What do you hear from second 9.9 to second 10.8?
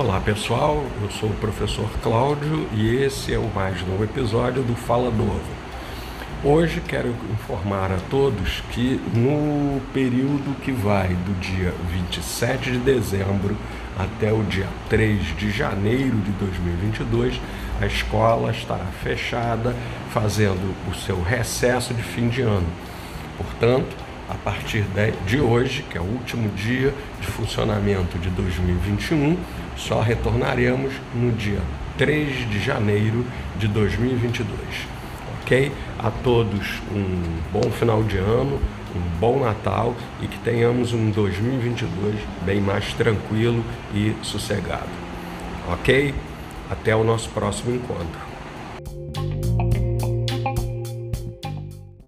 período que